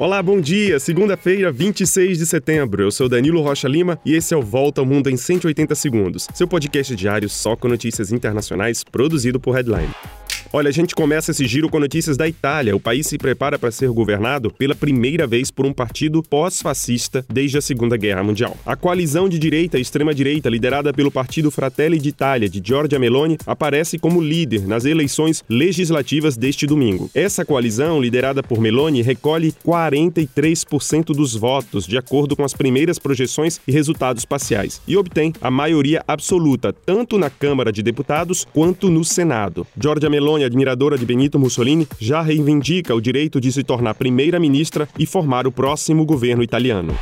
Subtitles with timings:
[0.00, 0.80] Olá, bom dia.
[0.80, 2.82] Segunda-feira, 26 de setembro.
[2.82, 6.26] Eu sou Danilo Rocha Lima e esse é o Volta ao Mundo em 180 segundos,
[6.32, 9.90] seu podcast diário só com notícias internacionais produzido por Headline.
[10.52, 12.74] Olha, a gente começa esse giro com notícias da Itália.
[12.74, 17.56] O país se prepara para ser governado pela primeira vez por um partido pós-fascista desde
[17.56, 18.56] a Segunda Guerra Mundial.
[18.66, 23.96] A coalizão de direita e extrema-direita, liderada pelo Partido Fratelli d'Italia de Giorgia Meloni, aparece
[23.96, 27.08] como líder nas eleições legislativas deste domingo.
[27.14, 33.60] Essa coalizão, liderada por Meloni, recolhe 43% dos votos, de acordo com as primeiras projeções
[33.68, 39.04] e resultados parciais, e obtém a maioria absoluta tanto na Câmara de Deputados quanto no
[39.04, 39.64] Senado.
[39.80, 45.06] Giorgia Meloni admiradora de Benito Mussolini, já reivindica o direito de se tornar primeira-ministra e
[45.06, 46.94] formar o próximo governo italiano.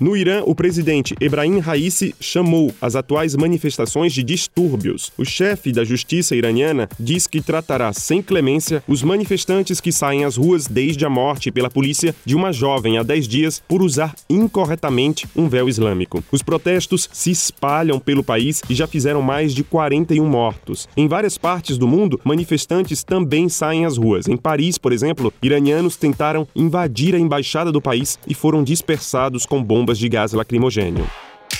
[0.00, 5.12] No Irã, o presidente Ebrahim Raisi chamou as atuais manifestações de distúrbios.
[5.16, 10.36] O chefe da justiça iraniana diz que tratará sem clemência os manifestantes que saem às
[10.36, 15.28] ruas desde a morte pela polícia de uma jovem há 10 dias por usar incorretamente
[15.36, 16.24] um véu islâmico.
[16.32, 20.88] Os protestos se espalham pelo país e já fizeram mais de 41 mortos.
[20.96, 24.26] Em várias partes do mundo, manifestantes também saem às ruas.
[24.26, 29.62] Em Paris, por exemplo, iranianos tentaram invadir a embaixada do país e foram dispersados com
[29.62, 31.06] bombas bombas de gás lacrimogênio.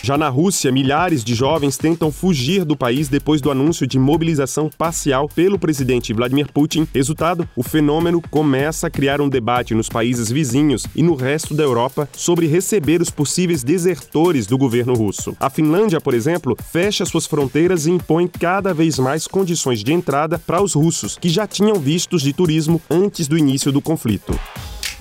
[0.03, 4.69] Já na Rússia, milhares de jovens tentam fugir do país depois do anúncio de mobilização
[4.77, 6.87] parcial pelo presidente Vladimir Putin.
[6.93, 11.63] Resultado: o fenômeno começa a criar um debate nos países vizinhos e no resto da
[11.63, 15.35] Europa sobre receber os possíveis desertores do governo russo.
[15.41, 20.39] A Finlândia, por exemplo, fecha suas fronteiras e impõe cada vez mais condições de entrada
[20.39, 24.39] para os russos, que já tinham vistos de turismo antes do início do conflito.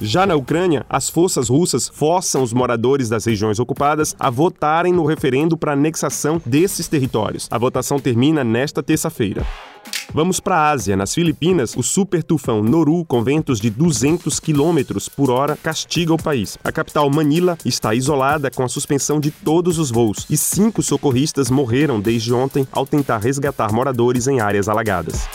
[0.05, 5.05] Já na Ucrânia, as forças russas forçam os moradores das regiões ocupadas a votarem no
[5.05, 7.47] referendo para anexação desses territórios.
[7.49, 9.47] A votação termina nesta terça-feira.
[10.13, 10.97] Vamos para a Ásia.
[10.97, 16.21] Nas Filipinas, o super tufão Noru, com ventos de 200 km por hora, castiga o
[16.21, 16.57] país.
[16.61, 21.49] A capital Manila está isolada com a suspensão de todos os voos e cinco socorristas
[21.49, 25.30] morreram desde ontem ao tentar resgatar moradores em áreas alagadas.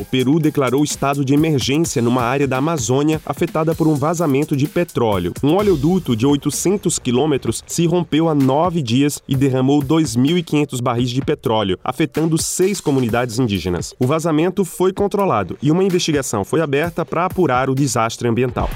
[0.00, 4.66] O Peru declarou estado de emergência numa área da Amazônia afetada por um vazamento de
[4.66, 5.34] petróleo.
[5.42, 11.20] Um oleoduto de 800 quilômetros se rompeu há nove dias e derramou 2.500 barris de
[11.20, 13.94] petróleo, afetando seis comunidades indígenas.
[14.00, 18.70] O vazamento foi controlado e uma investigação foi aberta para apurar o desastre ambiental.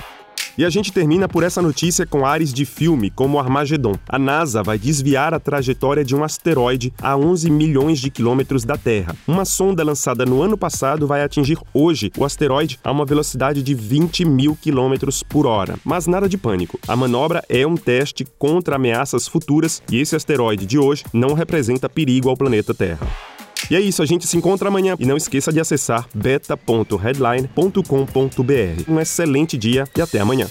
[0.57, 3.95] E a gente termina por essa notícia com ares de filme, como Armagedon.
[4.09, 8.77] A NASA vai desviar a trajetória de um asteroide a 11 milhões de quilômetros da
[8.77, 9.17] Terra.
[9.27, 13.75] Uma sonda lançada no ano passado vai atingir hoje o asteroide a uma velocidade de
[13.75, 15.77] 20 mil quilômetros por hora.
[15.85, 16.79] Mas nada de pânico.
[16.87, 21.89] A manobra é um teste contra ameaças futuras e esse asteroide de hoje não representa
[21.89, 23.24] perigo ao planeta Terra.
[23.71, 24.97] E é isso, a gente se encontra amanhã.
[24.99, 28.91] E não esqueça de acessar beta.headline.com.br.
[28.91, 30.49] Um excelente dia e até amanhã.